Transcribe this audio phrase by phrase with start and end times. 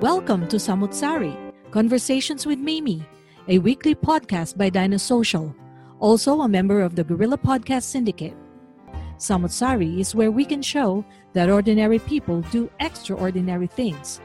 [0.00, 1.34] Welcome to Samutsari,
[1.70, 3.02] Conversations with Mimi,
[3.48, 5.54] a weekly podcast by Dinosocial,
[6.00, 8.36] also a member of the Gorilla Podcast Syndicate.
[9.16, 14.20] Samutsari is where we can show that ordinary people do extraordinary things.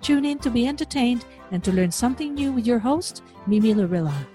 [0.00, 4.26] Tune in to be entertained and to learn something new with your host, Mimi Lorilla.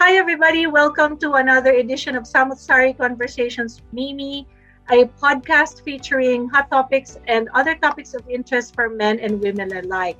[0.00, 0.66] Hi, everybody.
[0.66, 4.46] Welcome to another edition of Samutsari Conversations Mimi,
[4.90, 10.16] a podcast featuring hot topics and other topics of interest for men and women alike.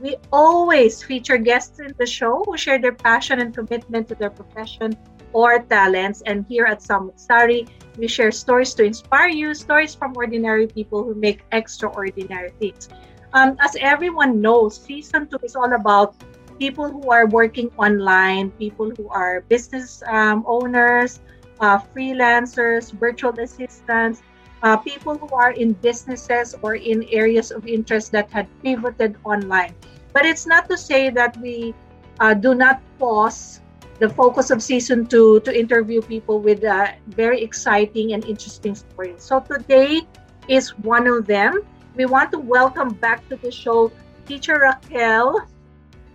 [0.00, 4.30] We always feature guests in the show who share their passion and commitment to their
[4.30, 4.96] profession
[5.32, 6.22] or talents.
[6.26, 11.14] And here at Samutsari, we share stories to inspire you, stories from ordinary people who
[11.14, 12.88] make extraordinary things.
[13.32, 16.14] Um, as everyone knows, season two is all about
[16.58, 21.20] people who are working online, people who are business um, owners,
[21.60, 24.22] uh, freelancers, virtual assistants,
[24.62, 29.74] uh, people who are in businesses or in areas of interest that had pivoted online.
[30.12, 31.74] But it's not to say that we
[32.20, 33.60] uh, do not pause
[33.98, 39.22] the focus of season two to interview people with uh, very exciting and interesting stories.
[39.22, 40.02] So today
[40.48, 41.62] is one of them.
[41.94, 43.92] We want to welcome back to the show
[44.26, 45.46] teacher Raquel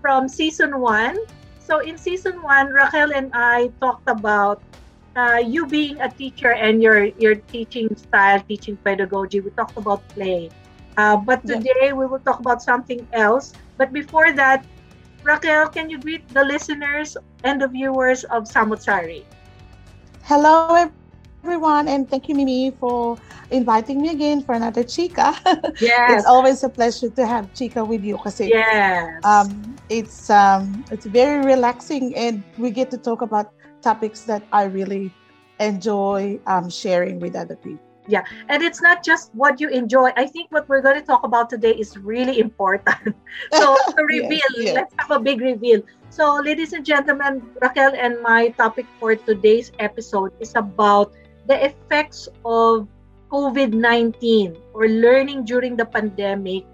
[0.01, 1.17] from season one.
[1.59, 4.61] So in season one, Raquel and I talked about
[5.19, 9.44] uh, you being a teacher and your your teaching style, teaching pedagogy.
[9.44, 10.47] We talked about play.
[10.96, 12.00] Uh, but today yeah.
[12.00, 13.52] we will talk about something else.
[13.78, 14.63] But before that,
[15.24, 19.24] Raquel, can you greet the listeners and the viewers of Samutsari?
[20.24, 20.75] Hello,
[21.44, 23.18] everyone, and thank you, Mimi, for
[23.52, 25.35] inviting me again for another Chica.
[25.79, 26.19] Yes.
[26.19, 29.24] it's always a pleasure to have Chica with you because yes.
[29.24, 34.63] um, it's um, it's very relaxing and we get to talk about topics that I
[34.63, 35.13] really
[35.59, 37.90] enjoy um, sharing with other people.
[38.09, 40.09] Yeah and it's not just what you enjoy.
[40.17, 43.16] I think what we're going to talk about today is really important.
[43.53, 44.75] So to reveal yes, yes.
[44.75, 45.81] let's have a big reveal.
[46.09, 51.13] So ladies and gentlemen raquel and my topic for today's episode is about
[51.46, 52.90] the effects of
[53.29, 56.66] covid-19 or learning during the pandemic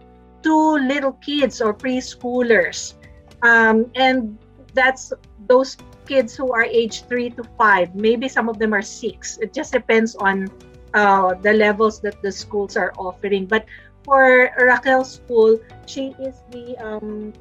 [0.44, 0.56] to
[0.88, 2.96] little kids or preschoolers.
[3.44, 4.40] Um, and
[4.74, 5.12] that's
[5.48, 9.54] those kids who are age three to five maybe some of them are six it
[9.54, 10.48] just depends on
[10.96, 13.46] uh, the levels that the schools are offering.
[13.46, 13.66] But
[14.04, 17.34] for Raquel's school, she is the um,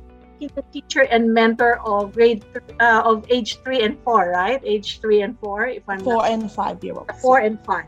[0.73, 2.45] teacher and mentor of grade
[2.81, 4.61] uh, of age three and four, right?
[4.65, 7.15] Age three and four, if I'm four not, and five year olds.
[7.23, 7.87] Four and five.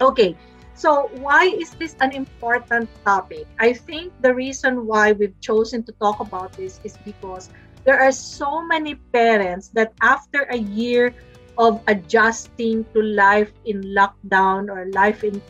[0.00, 0.36] Okay.
[0.74, 3.48] So why is this an important topic?
[3.58, 7.48] I think the reason why we've chosen to talk about this is because
[7.86, 11.14] there are so many parents that after a year
[11.56, 15.40] of adjusting to life in lockdown or life in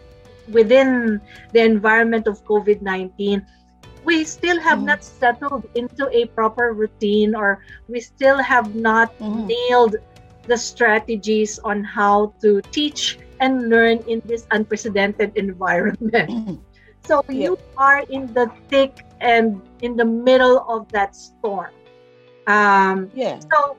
[0.52, 1.20] within
[1.52, 3.42] the environment of COVID-19,
[4.04, 4.94] we still have mm.
[4.94, 9.50] not settled into a proper routine or we still have not mm.
[9.50, 9.96] nailed
[10.46, 16.30] the strategies on how to teach and learn in this unprecedented environment.
[16.30, 16.60] Mm.
[17.02, 17.50] So yeah.
[17.50, 21.74] you are in the thick and in the middle of that storm.
[22.46, 23.40] Um, yeah.
[23.40, 23.76] So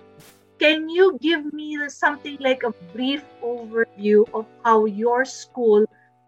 [0.59, 5.85] can you give me something like a brief overview of how your school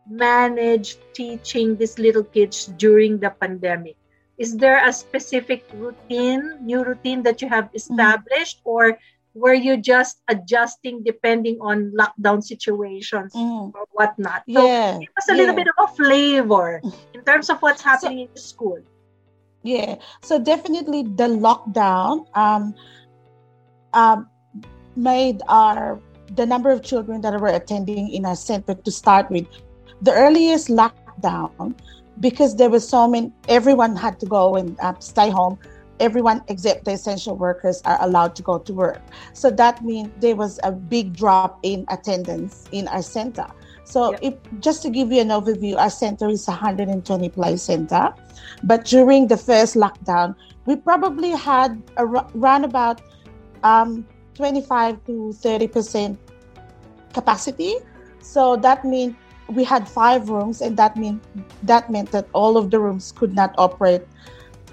[0.10, 3.98] managed teaching these little kids during the pandemic?
[4.38, 7.82] Is there a specific routine, new routine that you have mm-hmm.
[7.82, 8.70] established, mm-hmm.
[8.70, 8.98] or
[9.34, 13.72] were you just adjusting depending on lockdown situations mm.
[13.74, 14.44] or whatnot?
[14.50, 14.98] So yeah.
[14.98, 15.38] give us a yeah.
[15.38, 16.82] little bit of a flavor
[17.14, 18.80] in terms of what's happening so, in the school.
[19.64, 22.26] Yeah, so definitely the lockdown.
[22.36, 22.76] Um,
[23.94, 24.30] um,
[24.96, 26.00] made our
[26.36, 29.48] the number of children that were attending in our center to start with.
[30.02, 31.76] The earliest lockdown,
[32.20, 35.58] because there was so many, everyone had to go and uh, stay home.
[36.00, 39.02] Everyone except the essential workers are allowed to go to work.
[39.34, 43.48] So that means there was a big drop in attendance in our center.
[43.90, 48.14] So, if, just to give you an overview, our center is a 120 place center.
[48.64, 50.36] But during the first lockdown,
[50.68, 53.02] we probably had around about
[53.64, 54.06] um,
[54.36, 56.20] 25 to 30 percent
[57.14, 57.78] capacity.
[58.22, 59.16] So that means
[59.50, 61.20] we had five rooms, and that mean
[61.64, 64.06] that meant that all of the rooms could not operate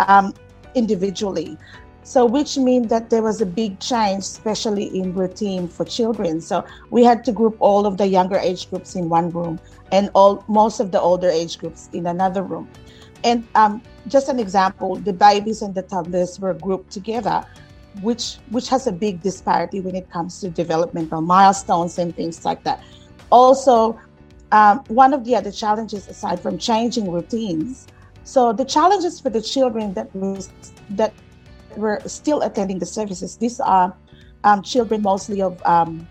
[0.00, 0.34] um,
[0.74, 1.56] individually.
[2.06, 6.40] So, which means that there was a big change, especially in routine for children.
[6.40, 9.58] So, we had to group all of the younger age groups in one room
[9.90, 12.68] and all most of the older age groups in another room.
[13.24, 17.44] And um, just an example, the babies and the toddlers were grouped together,
[18.02, 22.62] which which has a big disparity when it comes to developmental milestones and things like
[22.62, 22.84] that.
[23.30, 23.98] Also,
[24.52, 27.88] um, one of the other challenges, aside from changing routines,
[28.22, 30.50] so the challenges for the children that was
[30.90, 31.12] that
[31.78, 33.36] were still attending the services.
[33.36, 33.94] These are
[34.44, 36.06] um, children mostly of um,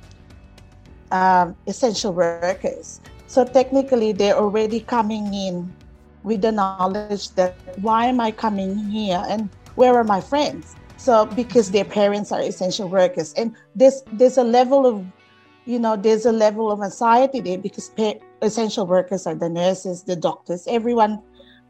[1.12, 3.02] um, essential workers.
[3.28, 5.74] So technically, they're already coming in
[6.24, 10.76] with the knowledge that why am I coming here and where are my friends?
[10.98, 15.06] So because their parents are essential workers, and there's there's a level of,
[15.66, 20.04] you know, there's a level of anxiety there because pa- essential workers are the nurses,
[20.04, 21.22] the doctors, everyone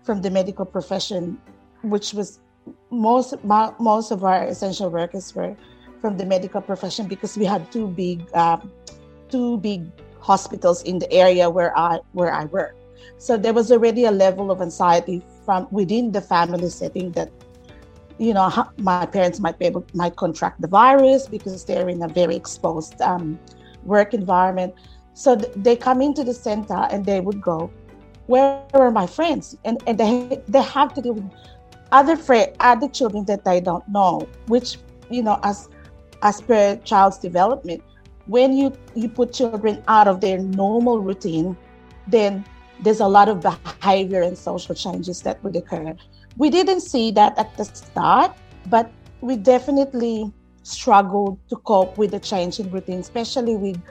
[0.04, 1.38] from the medical profession,
[1.82, 2.40] which was
[2.90, 5.56] most most of our essential workers were
[6.02, 8.72] from the medical profession because we had two big um,
[9.30, 9.86] two big
[10.20, 12.76] hospitals in the area where I where I work.
[13.18, 17.32] So there was already a level of anxiety from within the family setting that
[18.18, 22.08] you know my parents might be able might contract the virus because they're in a
[22.08, 23.40] very exposed um,
[23.84, 24.74] work environment.
[25.14, 27.72] So th- they come into the center and they would go,
[28.28, 31.30] "Where are my friends?" And and they they have to deal with
[31.96, 34.78] other friend, other children that I don't know, which
[35.10, 35.70] you know, as
[36.22, 37.82] as per child's development,
[38.28, 41.56] when you you put children out of their normal routine,
[42.08, 42.44] then
[42.84, 45.96] there's a lot of behavior and social changes that would occur.
[46.38, 48.36] We didn't see that at the start,
[48.68, 50.34] but we definitely
[50.64, 53.82] struggled to cope with the change in routine, especially with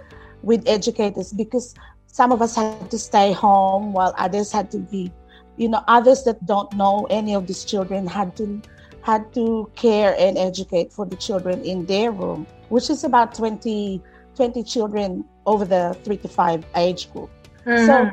[0.43, 1.75] with educators, because
[2.07, 5.11] some of us had to stay home while others had to be
[5.57, 8.61] you know others that don't know any of these children had to
[9.03, 14.03] had to care and educate for the children in their room which is about 20
[14.35, 17.31] 20 children over the three to five age group
[17.65, 17.87] mm-hmm.
[17.87, 18.11] so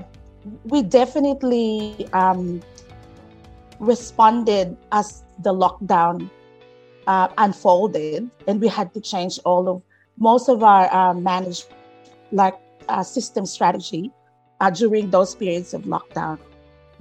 [0.66, 2.62] we definitely um,
[3.80, 6.30] responded as the lockdown
[7.08, 9.82] uh, unfolded and we had to change all of
[10.18, 11.66] most of our uh, managed
[12.32, 12.56] like
[12.90, 14.12] uh, system strategy
[14.60, 16.38] uh, during those periods of lockdown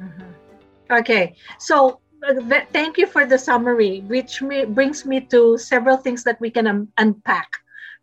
[0.01, 0.95] Mm-hmm.
[1.01, 5.97] Okay, so uh, th- thank you for the summary, which me, brings me to several
[5.97, 7.49] things that we can um, unpack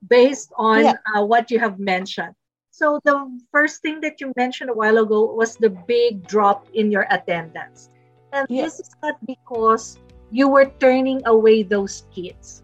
[0.07, 0.94] based on yeah.
[1.15, 2.33] uh, what you have mentioned.
[2.71, 6.91] So, the first thing that you mentioned a while ago was the big drop in
[6.91, 7.89] your attendance.
[8.33, 8.63] And yeah.
[8.63, 9.97] this is not because
[10.29, 12.63] you were turning away those kids.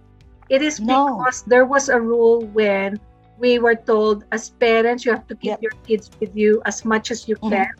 [0.49, 1.17] It is no.
[1.17, 2.99] because there was a rule when
[3.39, 7.09] we were told, as parents, you have to keep your kids with you as much
[7.09, 7.49] as you mm-hmm.
[7.49, 7.73] can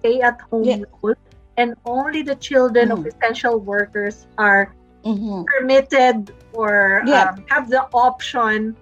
[0.00, 0.82] stay at home yeah.
[1.02, 1.14] rule,
[1.56, 3.06] and only the children mm-hmm.
[3.06, 4.74] of essential workers are
[5.04, 5.42] mm-hmm.
[5.44, 7.30] permitted or yeah.
[7.30, 8.76] um, have the option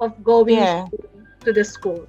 [0.00, 0.86] of going yeah.
[0.90, 0.98] to,
[1.44, 2.06] to, the school.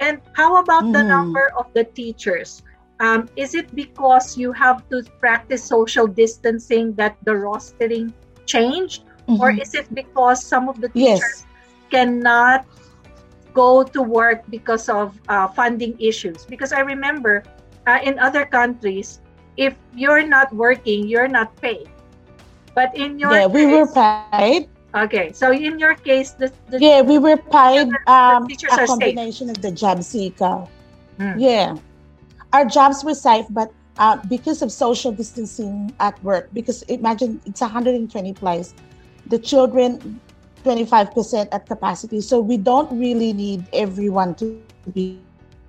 [0.00, 0.92] And how about mm-hmm.
[0.92, 2.62] the number of the teachers?
[3.00, 8.12] Um, is it because you have to practice social distancing that the rostering
[8.46, 9.04] changed?
[9.26, 9.60] Or mm-hmm.
[9.60, 11.46] is it because some of the teachers yes.
[11.90, 12.66] cannot
[13.54, 16.44] go to work because of uh, funding issues?
[16.44, 17.42] Because I remember
[17.86, 19.20] uh, in other countries,
[19.56, 21.88] if you're not working, you're not paid.
[22.74, 24.68] But in your yeah, case, we were paid.
[24.94, 29.56] Okay, so in your case, the, the yeah, we were paid um, a combination safe.
[29.56, 30.66] of the job seeker.
[31.18, 31.38] Hmm.
[31.38, 31.76] Yeah,
[32.52, 37.60] our jobs were safe, but uh, because of social distancing at work, because imagine it's
[37.60, 38.74] 120 place,
[39.26, 40.20] the children
[40.64, 44.62] 25% at capacity, so we don't really need everyone to
[44.92, 45.20] be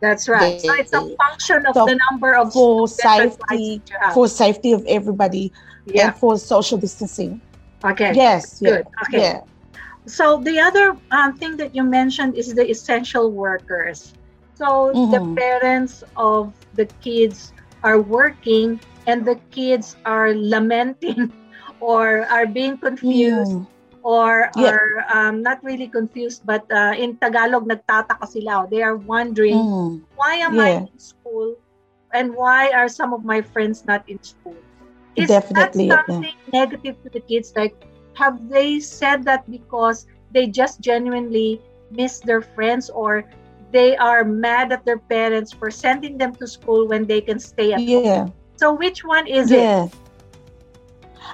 [0.02, 0.62] that's right.
[0.62, 3.82] They, so it's a function of so the number of for safety
[4.14, 5.52] for safety of everybody
[5.86, 6.08] yeah.
[6.08, 7.42] and for social distancing.
[7.84, 8.14] Okay.
[8.14, 8.60] Yes.
[8.60, 8.86] Good.
[8.86, 9.22] Yeah, okay.
[9.22, 9.42] Yeah.
[10.06, 14.14] So the other um, thing that you mentioned is the essential workers.
[14.56, 15.12] So mm-hmm.
[15.12, 21.32] the parents of the kids are working and the kids are lamenting
[21.80, 23.68] or are being confused mm.
[24.06, 24.70] Or Yeah.
[24.70, 28.68] are um, not really confused, but uh, in Tagalog, nagtataka sila.
[28.70, 30.06] They are wondering, Mm.
[30.14, 31.58] why am I in school
[32.14, 34.64] and why are some of my friends not in school?
[35.16, 37.54] Is Definitely, that something negative to the kids?
[37.56, 37.76] Like,
[38.16, 43.26] have they said that because they just genuinely miss their friends or
[43.72, 47.74] they are mad at their parents for sending them to school when they can stay
[47.74, 48.14] at home?
[48.14, 48.30] Yeah.
[48.58, 49.74] So, which one is it?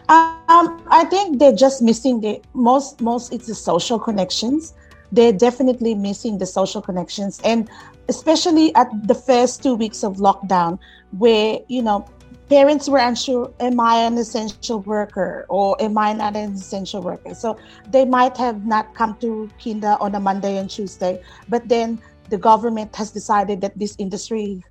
[0.10, 3.02] Um, I think they're just missing the most.
[3.02, 4.74] Most it's the social connections.
[5.12, 7.70] They're definitely missing the social connections, and
[8.08, 10.80] especially at the first two weeks of lockdown,
[11.18, 12.06] where you know
[12.50, 17.34] parents were unsure: Am I an essential worker or am I not an essential worker?
[17.34, 17.58] So
[17.90, 22.38] they might have not come to kinder on a Monday and Tuesday, but then the
[22.38, 24.64] government has decided that this industry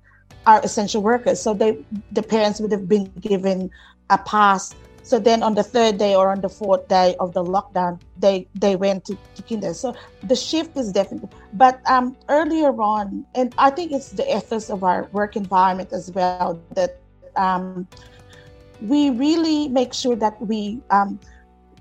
[0.45, 1.39] are essential workers.
[1.41, 1.77] So they
[2.11, 3.69] the parents would have been given
[4.09, 4.73] a pass.
[5.03, 8.47] So then on the third day or on the fourth day of the lockdown, they
[8.53, 9.73] they went to, to kinder.
[9.73, 9.93] So
[10.23, 14.83] the shift is definitely but um earlier on, and I think it's the ethos of
[14.83, 16.79] our work environment as well that
[17.35, 17.87] um
[18.79, 21.19] we really make sure that we um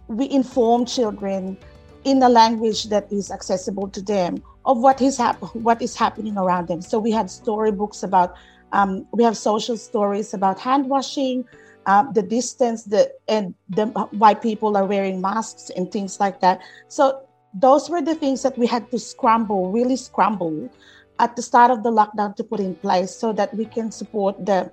[0.08, 1.56] we inform children
[2.04, 6.36] in a language that is accessible to them of what is hap- what is happening
[6.36, 6.80] around them.
[6.80, 8.34] So we had storybooks about
[8.72, 11.44] um, we have social stories about hand washing,
[11.86, 16.60] um, the distance, the and the why people are wearing masks and things like that.
[16.88, 17.22] So
[17.54, 20.70] those were the things that we had to scramble, really scramble,
[21.18, 24.44] at the start of the lockdown to put in place so that we can support
[24.44, 24.70] the,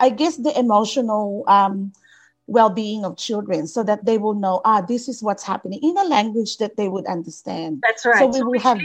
[0.00, 1.44] I guess, the emotional.
[1.46, 1.92] Um,
[2.48, 6.04] well-being of children so that they will know ah this is what's happening in a
[6.04, 8.20] language that they would understand That's right.
[8.20, 8.78] So we will have-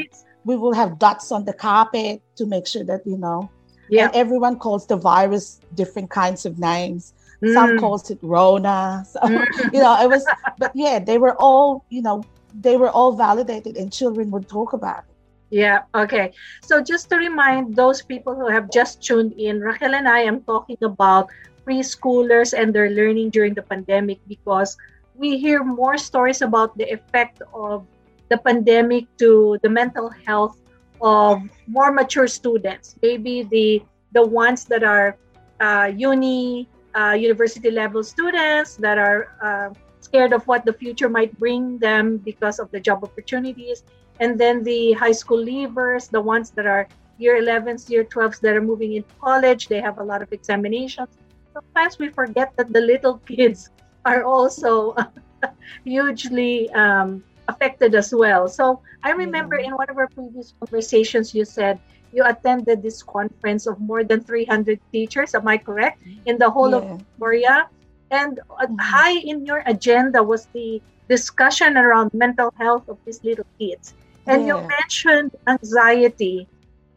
[0.46, 3.52] we will have dots on the carpet to make sure that you know
[3.88, 4.06] yeah.
[4.06, 7.14] and everyone calls the virus different kinds of names
[7.46, 7.76] some Mm.
[7.76, 9.46] calls it rona so Mm.
[9.74, 13.76] you know it was but yeah they were all you know they were all validated
[13.78, 15.16] and children would talk about it
[15.52, 16.34] Yeah, okay.
[16.62, 20.44] So just to remind those people who have just tuned in, Raquel and I am
[20.44, 21.30] talking about
[21.68, 24.76] preschoolers and their learning during the pandemic because
[25.14, 27.88] we hear more stories about the effect of
[28.30, 30.56] the pandemic to the mental health
[31.02, 32.96] of more mature students.
[33.02, 35.18] Maybe the the ones that are
[35.60, 41.38] uh, uni, uh, university level students that are uh, scared of what the future might
[41.40, 43.84] bring them because of the job opportunities
[44.22, 48.56] and then the high school leavers, the ones that are year 11s, year 12s that
[48.56, 51.10] are moving into college, they have a lot of examinations.
[51.54, 53.70] Sometimes we forget that the little kids
[54.06, 54.96] are also
[55.84, 58.48] hugely um, affected as well.
[58.48, 61.80] So I remember in one of our previous conversations, you said
[62.12, 65.34] you attended this conference of more than 300 teachers.
[65.34, 66.02] Am I correct?
[66.26, 66.98] In the whole of Yeah.
[67.20, 67.58] Korea.
[68.12, 68.80] And uh, Mhm.
[68.80, 73.94] high in your agenda was the discussion around mental health of these little kids.
[74.28, 76.48] And you mentioned anxiety.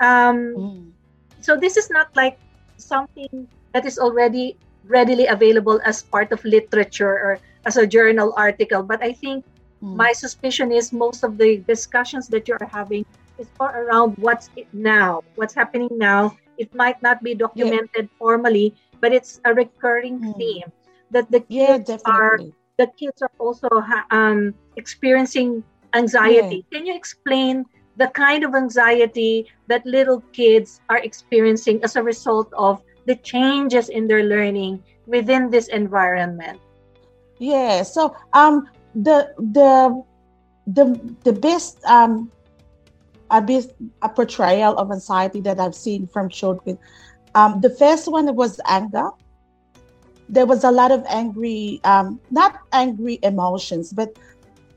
[0.01, 0.93] Um, Mm.
[1.41, 2.39] so this is not like
[2.79, 8.83] something that is already readily available as part of literature or as a journal article.
[8.83, 9.45] But I think
[9.83, 9.97] Mm.
[9.97, 13.05] my suspicion is most of the discussions that you're having
[13.39, 16.37] is more around what's it now, what's happening now.
[16.57, 20.35] It might not be documented formally, but it's a recurring Mm.
[20.39, 20.73] theme
[21.11, 22.41] that the yeah kids are
[22.79, 25.65] the kids are also ha- um, experiencing
[25.95, 26.67] anxiety.
[26.73, 27.65] Can you explain
[27.97, 33.89] the kind of anxiety that little kids are experiencing as a result of the changes
[33.89, 36.61] in their learning within this environment?
[37.39, 37.83] Yeah.
[37.83, 38.65] So um
[38.95, 40.03] the the
[40.67, 40.85] the
[41.25, 42.33] the best um
[43.35, 43.71] a best
[44.03, 46.79] a portrayal of anxiety that I've seen from children.
[47.35, 49.11] Um the first one was anger.
[50.29, 54.11] There was a lot of angry um not angry emotions, but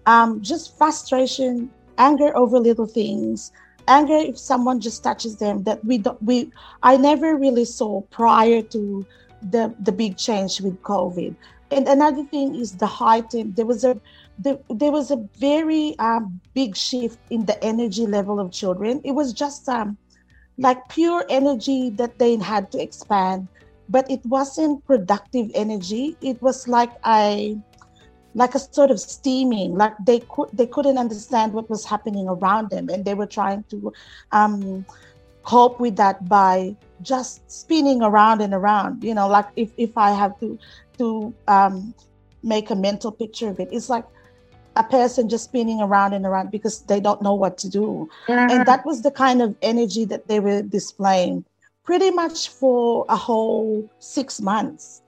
[0.06, 3.52] um just frustration, anger over little things,
[3.88, 6.52] anger if someone just touches them that we don't we
[6.84, 8.82] I never really saw prior to
[9.52, 11.36] the the big change with COVID
[11.72, 14.00] and another thing is the heightened there was a
[14.39, 19.01] there, there was a very um, big shift in the energy level of children.
[19.03, 19.98] It was just um,
[20.58, 23.48] like pure energy that they had to expand
[23.89, 26.17] but it wasn't productive energy.
[26.22, 26.91] It was like
[28.36, 32.70] like a sort of steaming like they could they couldn't understand what was happening around
[32.70, 33.91] them and they were trying to
[34.32, 34.86] um,
[35.44, 40.12] cope with that by just spinning around and around you know like if, if i
[40.12, 40.60] have to
[40.98, 41.94] to um,
[42.44, 43.70] make a mental picture of it.
[43.72, 44.06] It's like
[44.77, 48.65] a person just spinning around and around because they don't know what to do and
[48.65, 51.43] that was the kind of energy that they were displaying
[51.84, 55.01] pretty much for a whole six months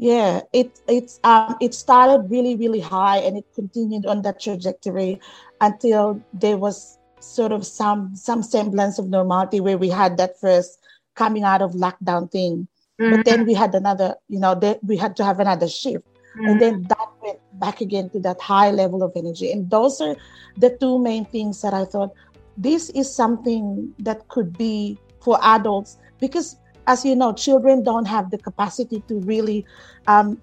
[0.00, 5.20] Yeah, it it's um it started really really high and it continued on that trajectory
[5.60, 10.80] until there was sort of some some semblance of normality where we had that first
[11.16, 12.66] coming out of lockdown thing.
[12.98, 13.10] Mm-hmm.
[13.16, 16.08] But then we had another, you know, that we had to have another shift.
[16.36, 16.46] Mm-hmm.
[16.46, 19.50] And then that went back again to that high level of energy.
[19.52, 20.16] And those are
[20.56, 22.14] the two main things that I thought
[22.56, 26.56] this is something that could be for adults because
[26.86, 29.64] as you know, children don't have the capacity to really,
[30.06, 30.40] um,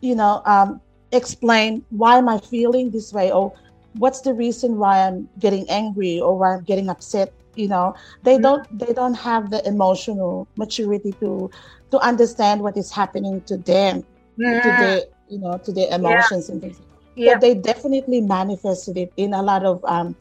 [0.00, 0.80] you know, um,
[1.12, 3.52] explain why am I feeling this way or
[3.94, 7.32] what's the reason why I'm getting angry or why I'm getting upset.
[7.54, 8.42] You know, they mm-hmm.
[8.42, 11.50] don't they don't have the emotional maturity to
[11.90, 14.04] to understand what is happening to them,
[14.36, 14.60] yeah.
[14.60, 16.52] to their you know to their emotions yeah.
[16.52, 16.80] and things.
[17.16, 17.34] Yeah.
[17.34, 20.14] But they definitely manifested it in a lot of um,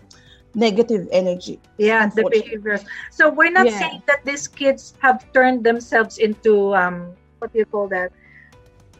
[0.56, 1.60] negative energy.
[1.78, 2.86] Yeah, the behaviors.
[3.12, 3.80] So we're not yeah.
[3.80, 8.12] saying that these kids have turned themselves into um what do you call that?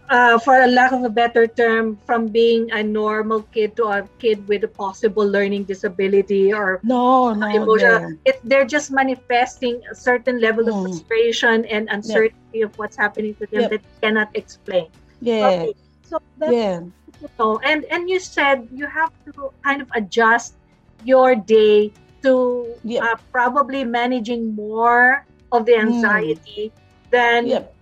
[0.08, 4.08] Uh, for a lack of a better term, from being a normal kid to a
[4.20, 8.18] kid with a possible learning disability or no, no, emotional, no.
[8.24, 10.84] It, they're just manifesting a certain level of mm.
[10.86, 13.72] frustration and uncertainty of what's happening to them yep.
[13.72, 14.94] that cannot explain.
[15.22, 15.74] Yeah.
[15.74, 15.74] Okay.
[16.06, 16.82] So that's, yeah.
[17.22, 20.56] You know, and and you said you have to kind of adjust
[21.04, 23.04] your day to yep.
[23.04, 25.88] uh, probably managing more of the hmm.
[25.88, 27.12] anxiety mm.
[27.12, 27.74] than yep.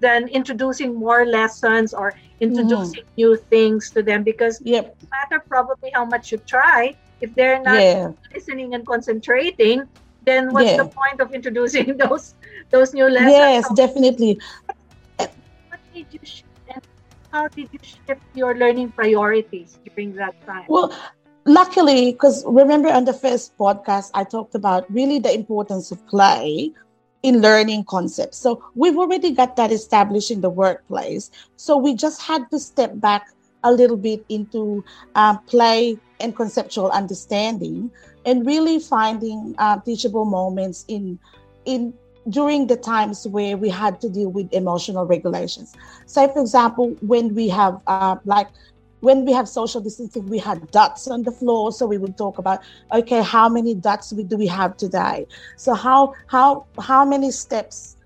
[0.00, 3.16] than introducing more lessons or introducing mm.
[3.16, 4.96] new things to them because yep.
[5.02, 8.10] no matter probably how much you try if they're not yeah.
[8.34, 9.84] listening and concentrating
[10.24, 10.80] then what's yeah.
[10.80, 12.34] the point of introducing those
[12.70, 14.40] those new lessons yes definitely
[15.16, 16.20] what did you
[17.32, 20.92] how did you shift your learning priorities during that time well
[21.44, 26.72] luckily, because remember on the first podcast, I talked about really the importance of play
[27.22, 28.38] in learning concepts.
[28.38, 31.30] So we've already got that established in the workplace.
[31.56, 33.28] So we just had to step back
[33.62, 34.82] a little bit into
[35.14, 37.90] um, play and conceptual understanding
[38.24, 41.18] and really finding uh, teachable moments in
[41.66, 41.92] in
[42.28, 45.74] during the times where we had to deal with emotional regulations.
[46.06, 48.48] Say, for example, when we have uh, like
[49.00, 51.72] when we have social distancing, we had dots on the floor.
[51.72, 52.60] So we would talk about,
[52.92, 55.26] okay, how many dots do we have today?
[55.56, 57.96] So how how how many steps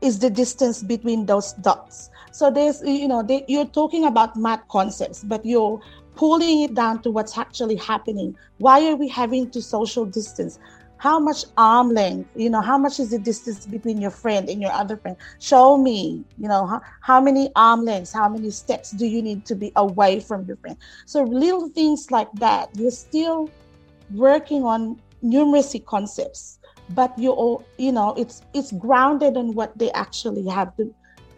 [0.00, 2.10] is the distance between those dots?
[2.32, 5.80] So there's you know they, you're talking about math concepts, but you're
[6.16, 8.36] pulling it down to what's actually happening.
[8.58, 10.58] Why are we having to social distance?
[11.00, 14.60] How much arm length you know how much is the distance between your friend and
[14.60, 15.16] your other friend?
[15.38, 19.46] Show me you know how, how many arm lengths how many steps do you need
[19.46, 20.76] to be away from your friend?
[21.06, 23.50] So little things like that you're still
[24.14, 26.58] working on numeracy concepts
[26.90, 30.94] but you all you know it's it's grounded in what they actually have to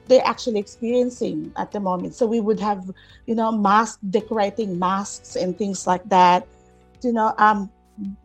[0.09, 2.14] they're actually experiencing at the moment.
[2.14, 2.90] So we would have
[3.27, 6.46] you know mask decorating masks and things like that.
[7.03, 7.70] You know um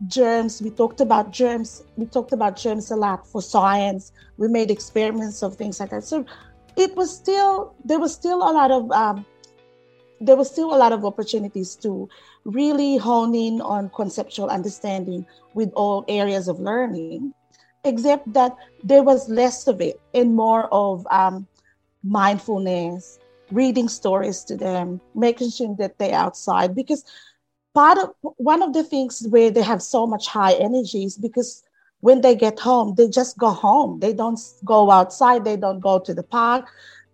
[0.06, 0.62] germs.
[0.62, 1.84] We talked about germs.
[1.96, 4.12] We talked about germs a lot for science.
[4.36, 6.04] We made experiments of things like that.
[6.04, 6.24] So
[6.76, 9.26] it was still there was still a lot of um,
[10.20, 12.08] there was still a lot of opportunities to
[12.44, 17.32] really hone in on conceptual understanding with all areas of learning
[17.84, 21.46] except that there was less of it and more of um,
[22.02, 23.18] mindfulness
[23.50, 26.74] reading stories to them making sure that they're outside.
[26.74, 27.04] Because
[27.78, 31.62] part of one of the things where they have so much high energy is because
[32.00, 34.00] when they get home, they just go home.
[34.00, 35.44] They don't go outside.
[35.44, 36.66] They don't go to the park.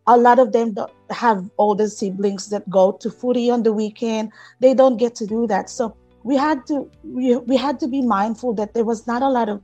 [0.06, 4.32] A lot of them don't have older siblings that go to footy on the weekend.
[4.60, 5.68] They don't get to do that.
[5.68, 9.28] So we had to we, we had to be mindful that there was not a
[9.28, 9.60] lot of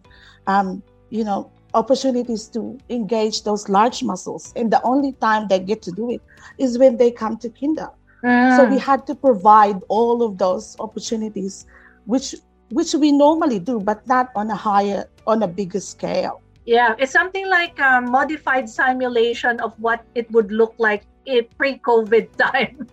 [0.47, 4.53] um, you know opportunities to engage those large muscles.
[4.55, 6.21] And the only time they get to do it
[6.59, 7.89] is when they come to kinder.
[8.23, 8.85] So we ah.
[8.85, 11.67] had to provide all of those opportunities,
[12.05, 12.35] which
[12.71, 16.41] which we normally do, but not on a higher, on a bigger scale.
[16.67, 22.29] Yeah, it's something like a modified simulation of what it would look like in pre-COVID
[22.39, 22.87] time.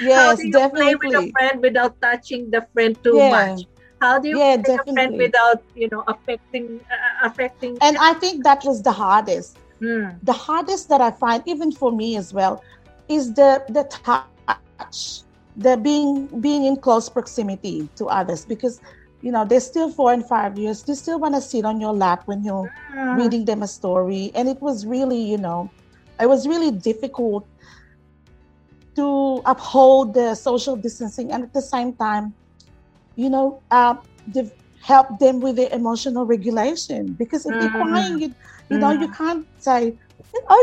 [0.00, 0.94] yes, How do you definitely.
[0.94, 3.30] play with a friend without touching the friend too yeah.
[3.30, 3.66] much?
[4.00, 7.78] How do you yeah, play a friend without, you know, affecting uh, affecting?
[7.80, 9.58] And I think that was the hardest.
[9.80, 10.10] Hmm.
[10.22, 12.62] The hardest that I find, even for me as well,
[13.08, 14.30] is the the time
[14.78, 15.22] touch,
[15.56, 18.80] the being being in close proximity to others because
[19.22, 20.82] you know they're still four and five years.
[20.82, 24.30] They still want to sit on your lap when you're uh, reading them a story.
[24.34, 25.70] And it was really you know
[26.20, 27.46] it was really difficult
[28.96, 32.34] to uphold the social distancing and at the same time
[33.14, 33.94] you know uh,
[34.82, 38.34] help them with their emotional regulation because if they're crying you,
[38.70, 39.96] you know you can't say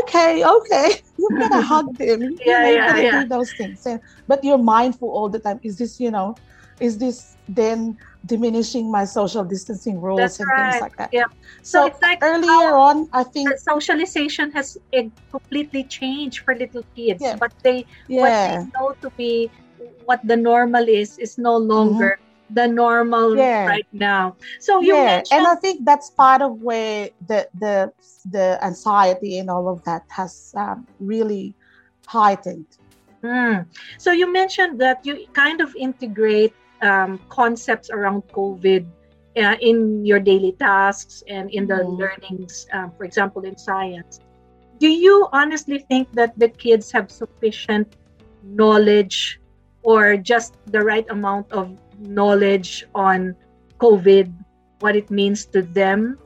[0.00, 2.22] okay, okay, you're gonna hug them.
[2.22, 3.22] Yeah, you know, yeah, you're gonna yeah.
[3.22, 3.86] do those things.
[3.86, 5.60] And, but you're mindful all the time.
[5.62, 6.36] Is this, you know,
[6.80, 10.72] is this then diminishing my social distancing rules That's and right.
[10.72, 11.10] things like that?
[11.12, 11.24] Yeah.
[11.62, 14.78] So, So it's like earlier on, I think, the socialization has
[15.30, 17.22] completely changed for little kids.
[17.22, 17.36] Yeah.
[17.36, 19.50] What they what they know to be
[20.04, 22.25] what the normal is is no longer mm-hmm.
[22.48, 23.36] The normal.
[23.36, 23.66] Yeah.
[23.66, 24.36] right now.
[24.60, 27.92] So you yeah, mentioned and I think that's part of where the the
[28.24, 31.54] the anxiety and all of that has um, really
[32.06, 32.66] heightened.
[33.24, 33.66] Mm.
[33.98, 38.90] So you mentioned that you kind of integrate um, concepts around COVID
[39.36, 41.98] uh, in your daily tasks and in the Mhm.
[41.98, 44.20] learnings, um, for example, in science.
[44.78, 47.88] Do you honestly think that the kids have sufficient
[48.42, 49.40] knowledge
[49.82, 53.36] or just the right amount of knowledge on
[53.80, 54.34] COVID,
[54.78, 56.20] what it means to them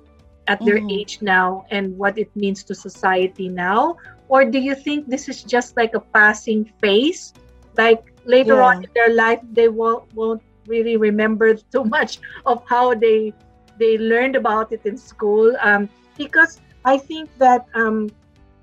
[0.46, 0.90] at their Mhm.
[0.90, 3.96] age now, and what it means to society now?
[4.28, 7.34] Or do you think this is just like a passing phase?
[7.76, 8.62] Like later Yeah.
[8.62, 13.34] on in their life, they won't, won't really remember too much of how they
[13.76, 15.54] they learned about it in school.
[15.62, 18.14] Um, because I think that um,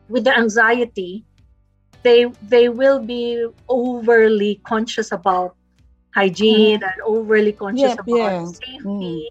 [0.09, 1.25] with the anxiety,
[2.03, 5.56] they they will be overly conscious about
[6.13, 8.45] hygiene and overly conscious Yep, about yeah.
[8.45, 9.29] safety.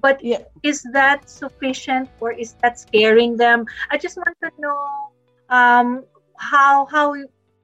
[0.00, 0.44] But Yeah.
[0.62, 3.66] is that sufficient or is that scaring them?
[3.90, 5.12] I just want to know
[5.48, 6.04] um,
[6.38, 7.14] how how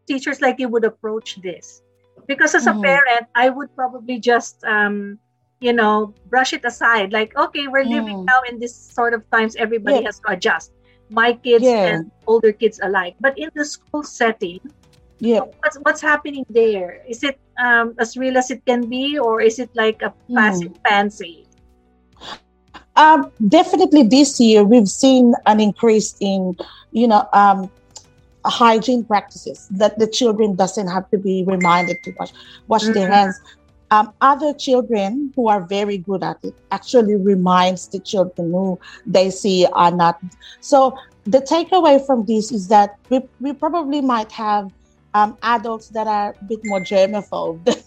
[0.07, 1.83] teachers like you would approach this.
[2.27, 2.83] Because as a Mhm.
[2.83, 5.19] parent, I would probably just um,
[5.61, 7.13] you know brush it aside.
[7.13, 8.27] Like, okay, we're living Mm.
[8.27, 9.57] now in this sort of times.
[9.57, 10.07] Everybody Yeah.
[10.07, 10.73] has to adjust.
[11.11, 11.87] My kids Yeah.
[11.87, 13.17] and older kids alike.
[13.21, 14.61] But in the school setting,
[15.21, 17.01] Yeah, what's what's happening there?
[17.09, 20.37] Is it um, as real as it can be, or is it like a Hmm.
[20.37, 21.49] passive fancy?
[22.97, 26.55] um, definitely this year we've seen an increase in,
[26.93, 27.71] you know, um,
[28.47, 32.31] hygiene practices that the children doesn't have to be reminded to wash
[32.67, 33.11] wash their Mhm.
[33.11, 33.41] hands.
[33.91, 39.31] Um, other children who are very good at it actually reminds the children who they
[39.31, 40.17] see are not.
[40.61, 44.69] So the takeaway from this is that we, we probably might have
[45.15, 47.65] um, adults that are a bit more germaphobe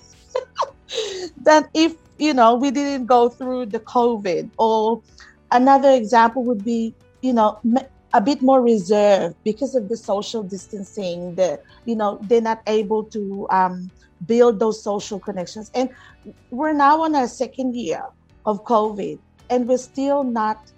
[1.43, 4.49] than if you know we didn't go through the COVID.
[4.57, 5.01] Or
[5.51, 7.59] another example would be you know
[8.13, 11.35] a bit more reserved because of the social distancing.
[11.35, 13.91] The you know they're not able to um,
[14.25, 15.89] build those social connections, and
[16.49, 18.03] we're now on our second year
[18.45, 20.71] of COVID, and we're still not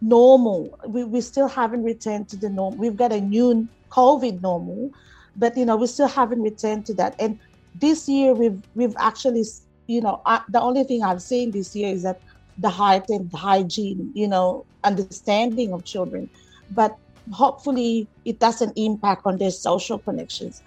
[0.00, 0.78] normal.
[0.86, 2.76] We, we still haven't returned to the norm.
[2.76, 4.92] We've got a new COVID normal,
[5.38, 7.16] but you know we still haven't returned to that.
[7.20, 7.40] And
[7.74, 9.44] this year we've we've actually
[9.88, 12.18] you know I, the only thing I've seen this year is that
[12.58, 16.30] the heightened hygiene, you know, understanding of children,
[16.70, 16.92] but
[17.32, 20.62] hopefully it doesn't impact on their social connections.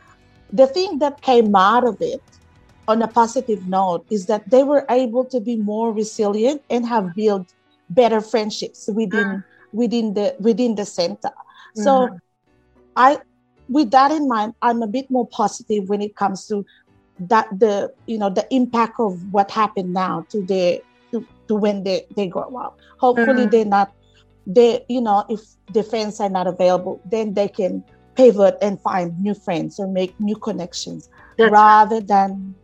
[0.51, 2.23] The thing that came out of it
[2.87, 7.15] on a positive note is that they were able to be more resilient and have
[7.15, 7.53] built
[7.89, 11.31] better friendships within within the within the center.
[11.75, 12.19] So Mhm.
[12.95, 13.19] I
[13.71, 16.65] with that in mind, I'm a bit more positive when it comes to
[17.19, 20.81] that the you know the impact of what happened now to the
[21.11, 22.79] to, to when they, they grow up.
[22.97, 23.51] Hopefully Mhm.
[23.51, 23.91] they're not
[24.47, 27.83] they you know if the friends are not available, then they can
[28.15, 32.55] pivot and find new friends or make new connections That's- rather than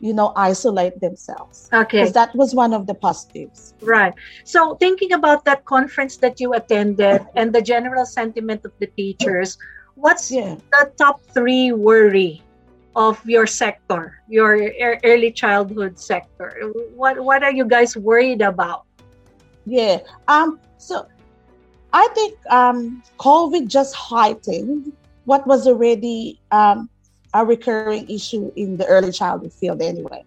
[0.00, 1.68] you know isolate themselves.
[1.72, 2.00] Okay.
[2.00, 3.74] Because that was one of the positives.
[3.80, 4.14] Right.
[4.44, 9.56] So, thinking about that conference that you attended and the general sentiment of the teachers,
[10.00, 10.56] what's Yeah.
[10.72, 12.42] the top three worry
[12.96, 14.72] of your sector, your
[15.04, 16.72] early childhood sector?
[16.94, 18.84] What What are you guys worried about?
[19.64, 20.00] Yeah.
[20.28, 20.58] Um.
[20.78, 21.06] So,
[21.92, 24.92] I think um, COVID just heightened
[25.24, 26.88] what was already um,
[27.34, 30.24] a recurring issue in the early childhood field, anyway.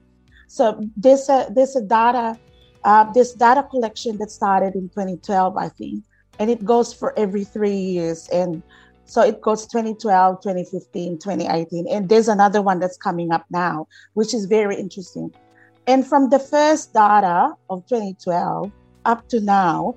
[0.48, 2.38] So there's a there's a data
[2.84, 6.04] uh, this data collection that started in 2012, I think,
[6.40, 8.62] and it goes for every three years, and
[9.06, 14.34] so it goes 2012, 2015, 2018, and there's another one that's coming up now, which
[14.34, 15.34] is very interesting.
[15.88, 18.72] And from the first data of 2012
[19.06, 19.96] up to now,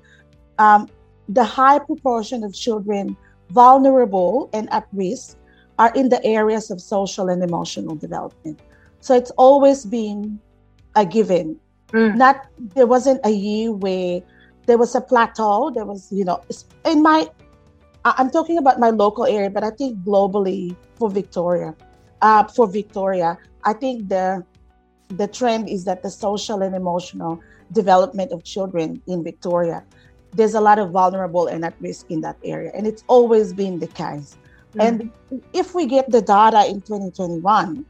[0.59, 0.89] um,
[1.29, 3.15] the high proportion of children
[3.49, 5.37] vulnerable and at risk
[5.79, 8.59] are in the areas of social and emotional development.
[8.99, 10.39] So it's always been
[10.95, 11.59] a given.
[11.89, 12.17] Mm.
[12.17, 14.21] Not there wasn't a year where
[14.65, 15.71] there was a plateau.
[15.71, 16.41] There was, you know,
[16.85, 17.29] in my
[18.17, 21.75] I'm talking about my local area, but I think globally for Victoria,
[22.21, 24.45] uh, for Victoria, I think the
[25.09, 27.39] the trend is that the social and emotional
[27.71, 29.83] development of children in Victoria,
[30.33, 32.71] there's a lot of vulnerable and at risk in that area.
[32.75, 34.35] And it's always been the case.
[34.75, 34.81] Mm-hmm.
[34.81, 37.85] And if we get the data in 2021,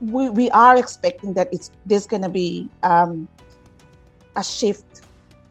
[0.00, 3.26] we, we are expecting that it's there's going to be um,
[4.36, 5.02] a shift,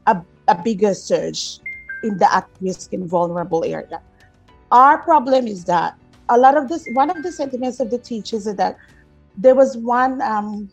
[0.07, 1.59] a, a bigger surge
[2.03, 4.01] in the at-risk and vulnerable area.
[4.71, 5.97] Our problem is that
[6.29, 8.77] a lot of this, one of the sentiments of the teachers is that
[9.37, 10.69] there was one, um,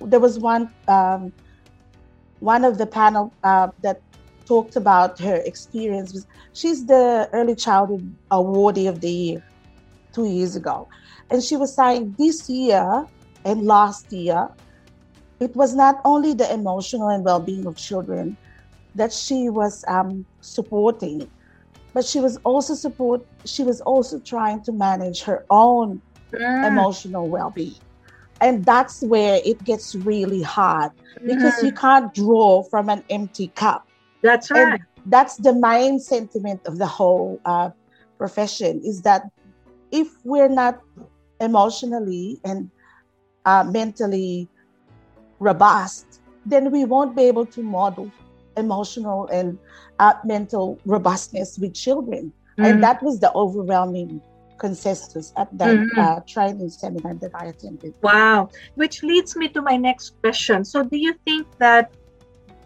[0.00, 1.32] there was one, um,
[2.40, 4.00] one of the panel uh, that
[4.46, 6.26] talked about her experience.
[6.52, 9.44] She's the early childhood awardee of the year
[10.12, 10.88] two years ago,
[11.30, 13.06] and she was saying this year
[13.44, 14.48] and last year,
[15.40, 18.36] it was not only the emotional and well-being of children
[18.98, 21.30] that she was um, supporting,
[21.94, 23.24] but she was also support.
[23.44, 26.66] She was also trying to manage her own mm.
[26.66, 27.80] emotional well-being,
[28.40, 30.92] and that's where it gets really hard
[31.24, 31.66] because mm.
[31.66, 33.88] you can't draw from an empty cup.
[34.22, 34.74] That's right.
[34.74, 37.70] And that's the main sentiment of the whole uh,
[38.18, 39.22] profession is that
[39.90, 40.80] if we're not
[41.40, 42.70] emotionally and
[43.46, 44.48] uh, mentally
[45.38, 48.10] robust, then we won't be able to model
[48.58, 49.58] emotional and
[49.98, 52.32] uh, mental robustness with children.
[52.58, 52.64] Mm-hmm.
[52.64, 54.20] And that was the overwhelming
[54.58, 55.98] consensus at that mm-hmm.
[55.98, 57.94] uh, training seminar that I attended.
[58.02, 58.50] Wow.
[58.74, 60.64] Which leads me to my next question.
[60.64, 61.94] So, do you think that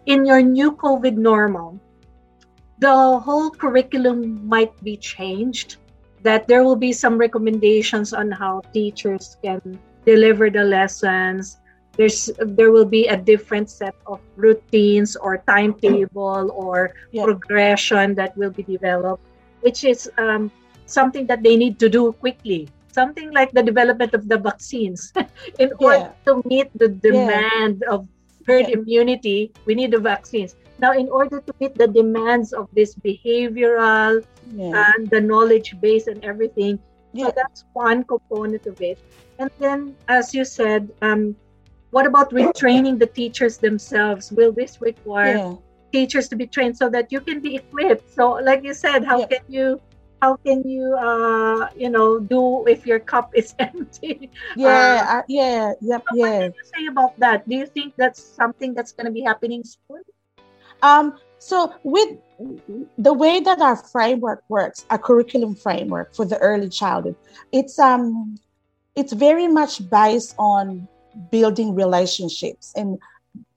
[0.07, 1.78] in your new COVID normal,
[2.81, 5.76] the whole curriculum might be changed?
[6.22, 11.59] That there will be some recommendations on how teachers can deliver the lessons,
[11.96, 17.24] there's there will be a different set of routines or timetable or yeah.
[17.24, 19.22] progression that will be developed
[19.62, 20.50] which is um,
[20.87, 22.68] something that they need to do quickly.
[22.92, 25.12] Something like the development of the vaccines.
[25.59, 25.87] In yeah.
[25.87, 27.94] order to meet the demand yeah.
[27.94, 28.07] of
[28.46, 30.57] herd immunity we need the vaccines.
[30.78, 34.24] Now in order to meet the demands of this behavioral
[34.59, 36.78] and the knowledge base and everything
[37.14, 38.98] so that's one component of it.
[39.38, 41.37] And then as you said um,
[41.92, 44.33] what about retraining the teachers themselves?
[44.33, 45.55] Will this require yeah.
[45.92, 48.11] teachers to be trained so that you can be equipped?
[48.11, 49.26] So, like you said, how yeah.
[49.26, 49.81] can you
[50.22, 55.22] how can you uh you know do if your cup is empty yeah uh, uh,
[55.26, 58.72] yeah yep so yeah what do you say about that do you think that's something
[58.72, 60.00] that's going to be happening soon
[60.83, 62.16] um so with
[62.98, 67.16] the way that our framework works our curriculum framework for the early childhood
[67.50, 68.38] it's um
[68.94, 70.87] it's very much based on
[71.31, 72.98] building relationships and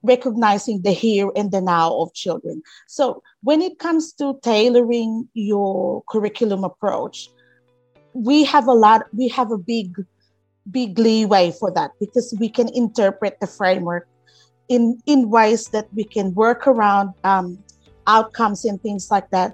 [0.04, 2.62] recognizing the here and the now of children.
[2.88, 7.30] So when it comes to tailoring your curriculum approach,
[8.14, 9.96] we have a lot, we have a big,
[10.72, 14.08] big leeway for that because we can interpret the framework
[14.70, 17.58] in, in ways that we can work around um,
[18.08, 19.54] outcomes and things like that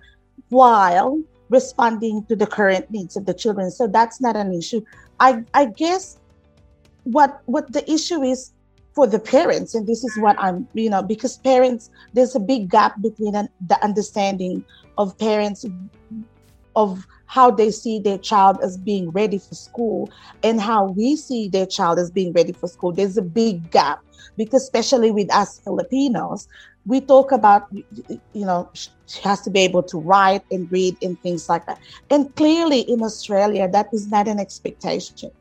[0.49, 3.71] while responding to the current needs of the children.
[3.71, 4.81] So that's not an issue.
[5.19, 6.17] I, I guess
[7.03, 8.51] what what the issue is
[8.93, 9.73] for the parents.
[9.73, 13.49] And this is what i'm you know because parents there's a big gap between an,
[13.67, 14.63] the understanding
[14.97, 15.65] of parents
[16.75, 20.09] of how they see their child as being ready for school
[20.43, 22.91] and how we see their child as being ready for school.
[22.91, 24.01] There's a big gap
[24.37, 26.47] because especially with us filipinos
[26.85, 31.19] we talk about you know she has to be able to write and read and
[31.21, 31.79] things like that.
[32.09, 35.31] And clearly in australia that is not an expectation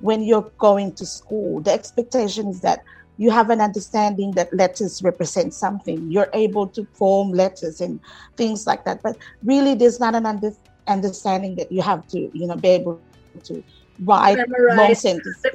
[0.00, 1.60] when you're going to school.
[1.60, 2.82] The expectation is that
[3.16, 6.10] you have an understanding that letters represent something.
[6.10, 7.98] You're able to form letters and
[8.36, 9.02] things like that.
[9.02, 10.52] But really, there's not an under,
[10.86, 13.00] understanding that you have to, you know, be able
[13.44, 13.64] to
[14.04, 15.46] write Memorize long sentences.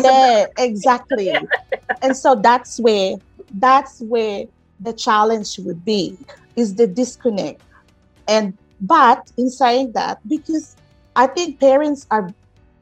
[0.00, 1.32] Yeah, exactly.
[2.02, 3.16] and so that's where
[3.58, 4.44] that's where
[4.80, 6.16] the challenge would be
[6.56, 7.60] is the disconnect.
[8.26, 10.76] And but in saying that, because
[11.16, 12.32] I think parents are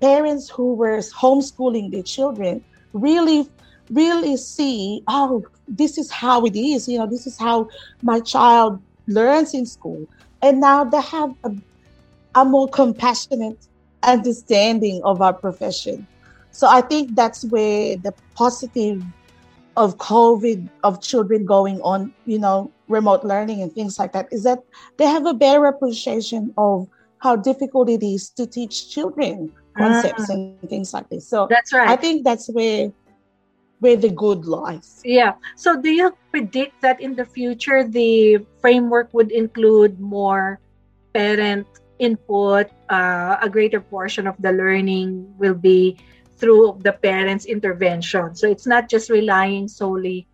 [0.01, 3.49] parents who were homeschooling their children really
[3.91, 7.67] really see oh this is how it is you know this is how
[8.03, 10.07] my child learns in school.
[10.43, 11.53] And now they have a,
[12.37, 13.67] a more compassionate
[14.03, 16.07] understanding of our profession.
[16.53, 19.03] So i think that's where the positive
[19.77, 24.43] of covid of children going on you know remote learning and things like that is
[24.43, 24.59] that
[24.97, 30.35] they have a better appreciation of how difficult it is to teach children concepts ah.
[30.35, 31.27] and things like this.
[31.27, 31.89] So that's right.
[31.89, 32.93] I think that's where
[33.81, 35.01] where the good lies.
[35.05, 35.35] Yeah.
[35.57, 40.61] So do you predict that in the future the framework would include more
[41.15, 41.67] parent
[41.99, 45.99] input, uh, a greater portion of the learning will be
[46.39, 48.35] through the parents' intervention.
[48.35, 50.27] So it's not just relying solely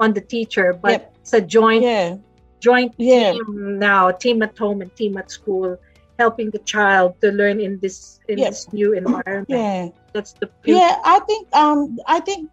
[0.00, 1.16] on the teacher, but yep.
[1.20, 2.16] it's a joint yeah.
[2.58, 3.32] joint Yeah.
[3.32, 5.78] team now, team at home and team at school,
[6.22, 7.96] helping the child to learn in this
[8.30, 8.50] in Yep.
[8.50, 9.48] this new environment.
[9.48, 9.88] Yeah.
[10.14, 10.46] That's the.
[10.64, 12.50] Yeah, I think um I think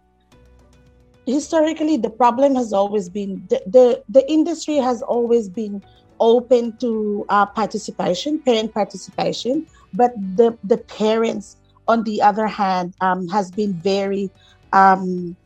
[1.26, 5.82] historically the problem has always been the the, the industry has always been
[6.20, 11.56] open to uh, participation, parent participation, but the the parents
[11.88, 14.30] on the other hand um, has been very
[14.72, 15.36] um,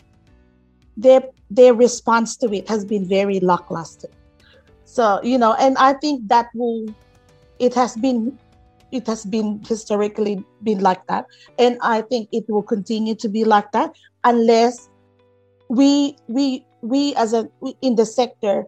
[0.97, 4.11] their their response to it has been very lackluster.
[4.85, 6.95] So you know, and I think that will
[7.59, 8.39] it has been
[8.93, 11.27] it has been historically been like that.
[11.59, 13.93] And i think it will continue to be like that
[14.25, 14.89] unless
[15.69, 18.67] we we we as a we in the sector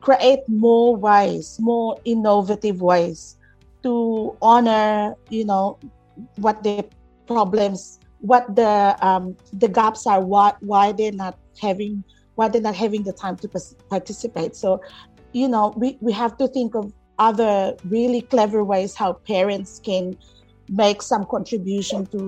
[0.00, 3.38] create more ways more innovative ways
[3.82, 5.78] to honor you know
[6.36, 6.84] what the
[7.26, 12.02] problems what the um the gaps are why why they're not having
[12.36, 13.48] why they're not having the time to
[13.90, 14.56] participate.
[14.56, 14.80] So
[15.32, 16.92] you know we we have to think of
[17.28, 17.54] other
[17.96, 20.04] really clever ways how parents can
[20.82, 22.20] make some contribution to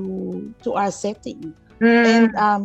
[0.64, 1.42] to our setting.
[1.80, 2.62] Mm, and um,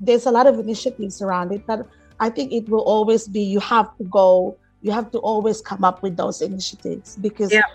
[0.00, 1.80] there's a lot of initiatives around it but
[2.26, 5.82] i think it will always be you have to go you have to always come
[5.90, 7.68] up with those initiatives because Yeah.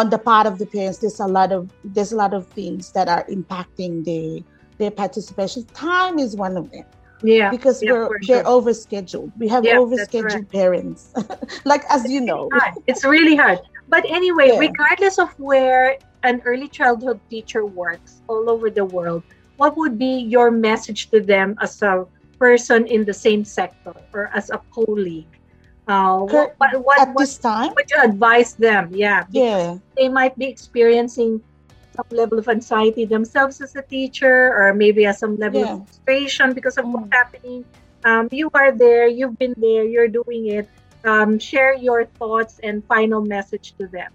[0.00, 1.62] on the part of the parents there's a lot of
[1.96, 4.30] there's a lot of things that are impacting their
[4.80, 5.64] their participation.
[5.74, 6.86] Time is one of them
[7.22, 7.50] yeah.
[7.50, 8.60] because yeah, we're they're sure.
[8.60, 11.12] overscheduled we have Yeah, overscheduled parents
[11.64, 12.74] like as you know hard.
[12.86, 13.58] It's really hard.
[13.88, 14.58] But anyway, Yeah.
[14.58, 19.24] regardless of where an early childhood teacher works all over the world,
[19.56, 22.06] what would be your message to them as a
[22.38, 25.28] person in the same sector or as a colleague?
[25.86, 28.90] Uh, what, what, what, at this time would you advise them?
[28.92, 31.42] Yeah, yeah they might be experiencing
[31.96, 35.70] some level of anxiety themselves as a teacher, or maybe as some level Yeah.
[35.70, 37.12] of frustration because of what's Mm.
[37.12, 37.64] happening.
[38.04, 40.68] Um, you are there, you've been there, you're doing it.
[41.04, 44.10] Um, share your thoughts and final message to them.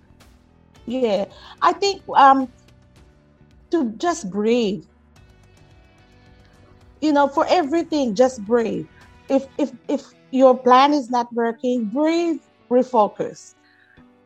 [0.85, 1.25] Yeah,
[1.61, 2.53] I think um,
[3.71, 4.83] to just breathe.
[7.01, 8.87] You know, for everything, just breathe.
[9.29, 13.55] If if if your plan is not working, breathe, refocus.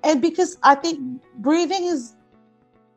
[0.04, 1.00] And because I think
[1.36, 2.16] breathing is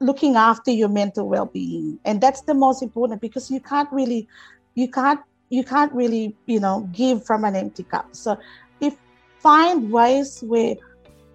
[0.02, 4.28] looking after your mental well-being, and that's the most important because you can't really,
[4.74, 8.08] you can't you can't really you know give from an empty cup.
[8.12, 8.36] So
[8.80, 8.94] if
[9.42, 10.76] find ways where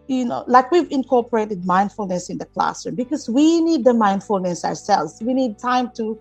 [0.07, 5.17] you know, like we've incorporated mindfulness in the classroom because we need the mindfulness ourselves.
[5.21, 6.17] We need time to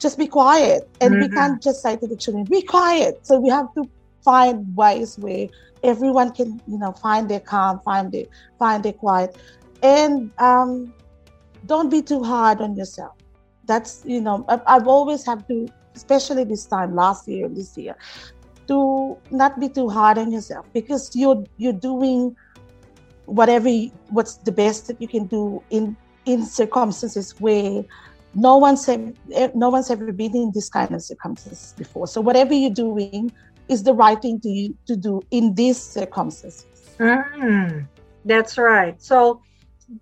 [0.00, 0.84] just be quiet.
[1.00, 1.30] And we Mhm.
[1.30, 3.16] can't just say to the children, be quiet.
[3.24, 3.84] So we have to
[4.24, 5.48] find ways where
[5.82, 8.24] everyone can, you know, find their calm, find their
[8.58, 9.30] find their quiet.
[9.82, 10.94] And um
[11.70, 13.14] don't be too hard on yourself.
[13.64, 17.94] That's you know, I've, always have to, especially this time last year, this year,
[18.66, 22.34] to not be too hard on yourself because you're you're doing
[23.26, 23.70] whatever
[24.08, 27.84] what's the best that you can do in in circumstances where
[28.34, 29.12] no one's ever,
[29.54, 33.30] no one's ever been in this kind of circumstances before so whatever you're doing
[33.68, 36.66] is the right thing to you to do in these circumstances
[37.00, 37.88] Mm,
[38.26, 39.00] that's right.
[39.02, 39.40] So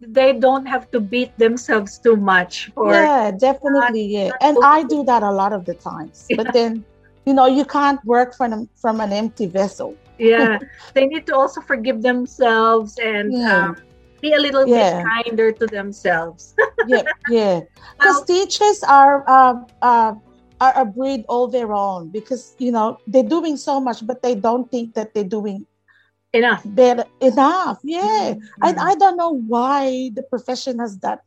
[0.01, 4.31] they don't have to beat themselves too much for yeah definitely yeah.
[4.41, 6.85] and i do that a lot of the times but then
[7.25, 9.95] you know you can't work from an, from an empty vessel.
[10.19, 10.59] Yeah.
[10.95, 13.69] They need to also forgive themselves and Yeah.
[13.69, 13.77] um,
[14.21, 15.03] be a little Yeah.
[15.03, 16.55] bit kinder to themselves.
[16.87, 17.61] Yeah yeah.
[17.99, 20.15] Because teachers are uh, uh,
[20.61, 24.35] are a breed all their own because you know they're doing so much but they
[24.35, 25.67] don't think that they're doing
[26.33, 26.63] enough.
[26.65, 28.35] Better enough yeah.
[28.35, 28.41] Mhm.
[28.63, 31.21] and i don't know why the profession has that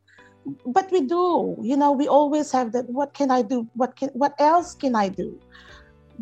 [0.65, 3.67] but we do you know we always have that what can i do?
[3.75, 5.39] What can what else can i do?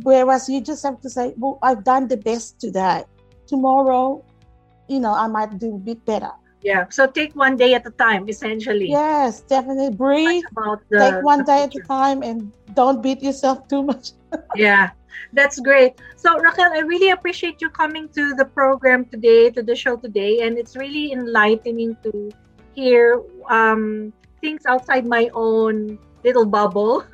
[0.03, 3.03] Whereas you just have to say well i've done the best today.
[3.47, 4.23] Tomorrow
[4.87, 6.31] you know i might do a bit better.
[6.61, 8.91] Yeah so take one day at a time essentially.
[8.91, 9.91] Yes definitely.
[9.91, 10.43] Breathe.
[10.51, 14.11] About the take one day at a time and don't beat yourself too much.
[14.55, 14.89] Yeah
[15.33, 15.93] that's great.
[16.15, 20.41] So raquel i really appreciate you coming to the program today to the show today
[20.41, 22.31] and it's really enlightening to
[22.75, 27.05] hear um, things outside my own little bubble.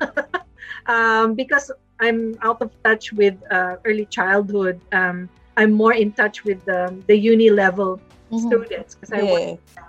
[0.86, 1.70] Um, because
[2.00, 4.80] i'm out of touch with uh, early childhood.
[4.92, 8.00] Um, i'm more in touch with the, the uni level
[8.32, 8.40] Mhm.
[8.40, 9.86] students because i work yeah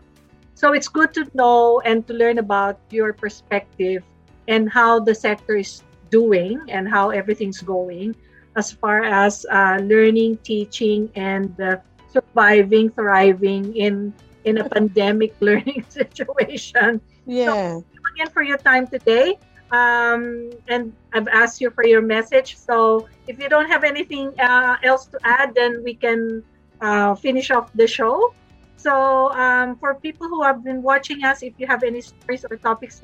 [0.53, 4.03] so it's good to know and to learn about your perspective
[4.47, 8.15] and how the sector is doing and how everything's going
[8.55, 11.77] as far as uh, learning, teaching, and uh,
[12.09, 14.13] surviving, thriving in
[14.45, 17.01] in a pandemic learning situation.
[17.25, 17.79] yeah
[18.13, 19.37] Again, for your time today.
[19.69, 22.55] Um, and I've asked you for your message.
[22.55, 26.41] So if you don't have anything uh, else to add, then we can
[26.79, 28.33] uh, finish off the show.
[28.77, 32.55] So, um, for people who have been watching us, if you have any stories or
[32.57, 33.01] topics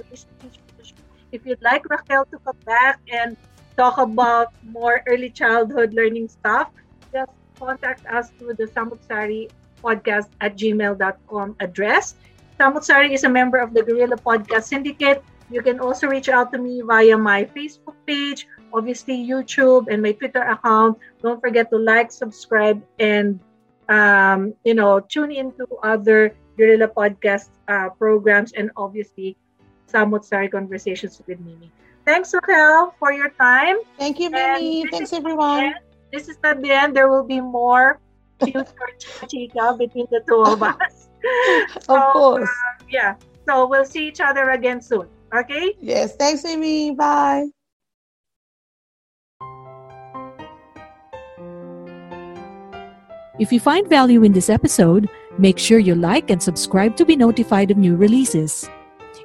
[1.33, 3.35] if you'd like Raquel to come back and
[3.75, 6.69] talk about more early childhood learning stuff,
[7.11, 9.49] just contact us through the Samutsari
[9.81, 12.15] podcast at gmail.com address.
[12.59, 15.25] Samutsari is a member of the Guerrilla Podcast Syndicate.
[15.49, 20.13] You can also reach out to me via my Facebook page, obviously YouTube, and my
[20.13, 20.97] Twitter account.
[21.21, 23.41] Don't forget to like, subscribe, and
[23.89, 29.35] um, you know, tune into other Guerrilla Podcast uh, programs, and obviously,
[29.93, 31.71] Samutsari Conversations with Mimi.
[32.05, 33.77] Thanks, Raquel, for your time.
[33.97, 34.85] Thank you, Mimi.
[34.91, 35.75] Thanks, everyone.
[36.11, 36.95] This is not the end.
[36.95, 37.99] There will be more
[38.39, 38.89] tunes for
[39.27, 41.07] Chica between the two of us.
[41.81, 42.49] so, of course.
[42.49, 43.15] Uh, yeah.
[43.47, 45.07] So we'll see each other again soon.
[45.33, 45.75] Okay?
[45.79, 46.15] Yes.
[46.15, 46.91] Thanks, Mimi.
[46.91, 47.47] Bye.
[53.39, 57.15] If you find value in this episode, make sure you like and subscribe to be
[57.15, 58.69] notified of new releases.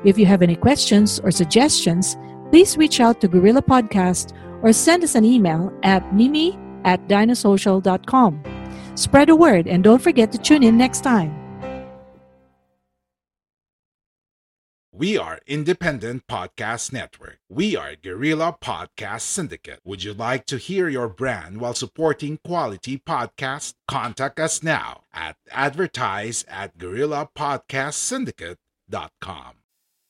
[0.04, 2.16] If you have any questions or suggestions,
[2.50, 4.32] please reach out to Guerrilla Podcast
[4.62, 8.42] or send us an email at mimi at dinosocial.com.
[8.94, 11.38] Spread the word and don't forget to tune in next time.
[14.98, 17.38] We are Independent Podcast Network.
[17.48, 19.78] We are Guerrilla Podcast Syndicate.
[19.84, 23.74] Would you like to hear your brand while supporting quality podcasts?
[23.86, 29.57] Contact us now at advertise at guerrillapodcastsyndicate.com.